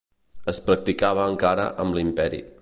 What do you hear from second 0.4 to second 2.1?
Es practicava encara amb